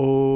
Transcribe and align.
Oh. 0.00 0.27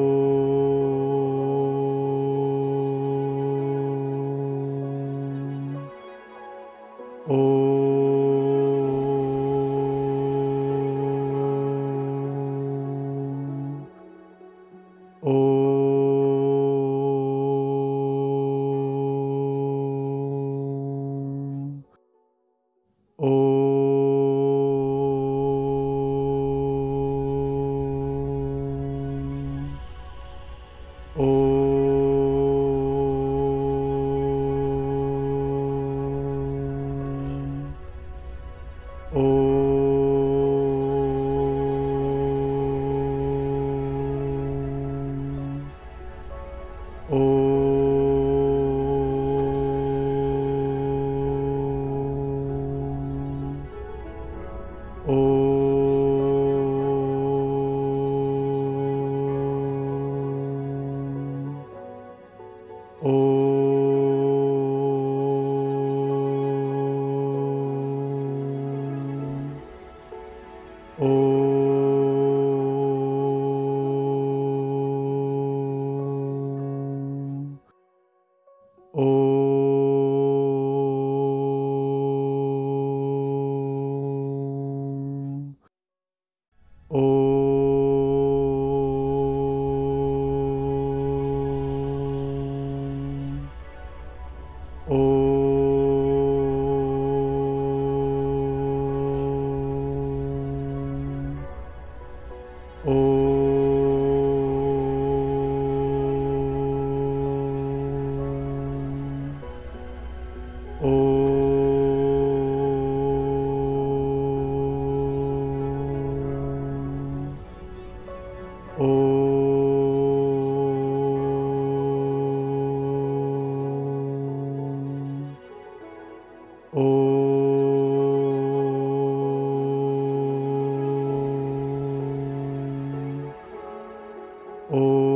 Oh. 134.70 135.08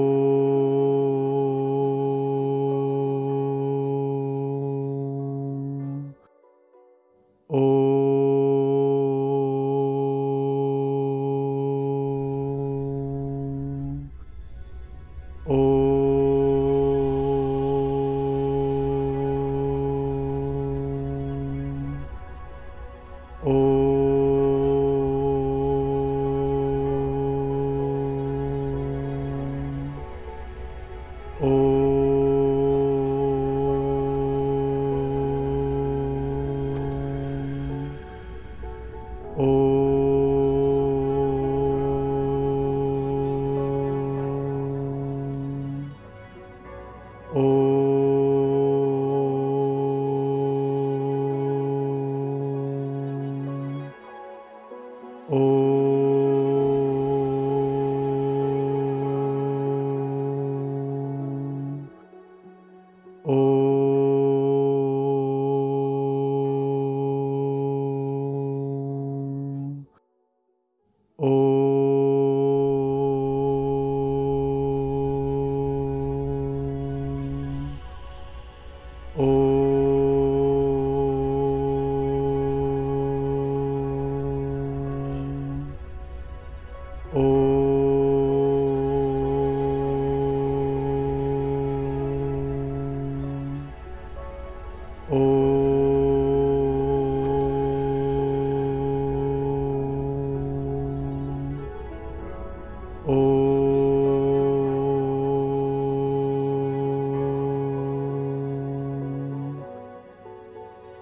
Oh. 55.34 55.81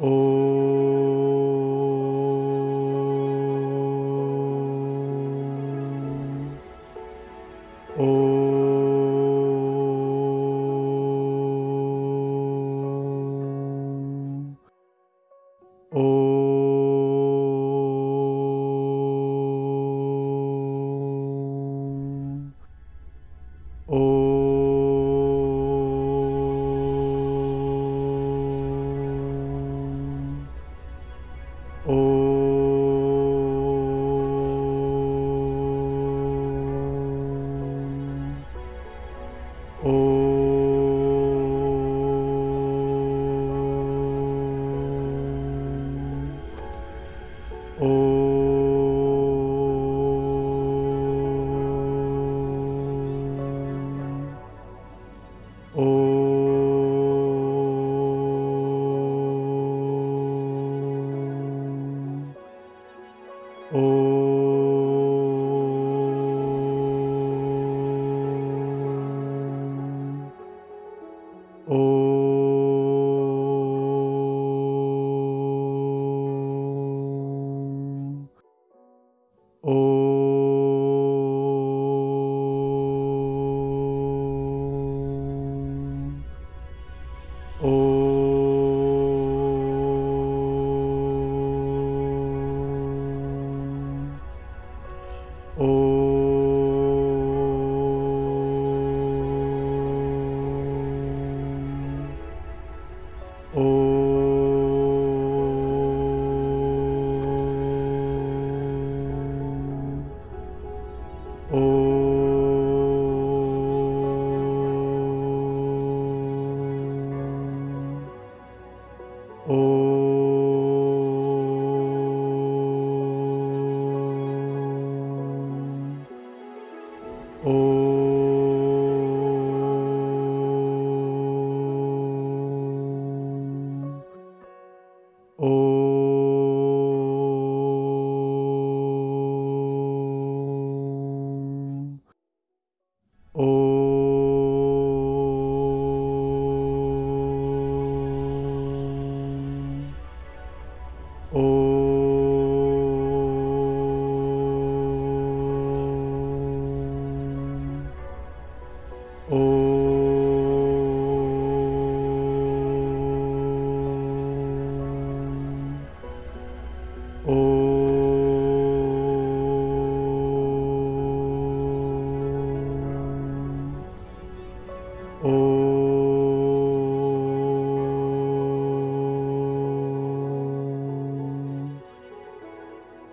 Oh. 0.02 0.39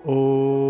Oh. 0.06 0.67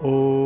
Oh. 0.00 0.37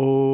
Oh. 0.00 0.27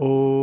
Oh. 0.00 0.37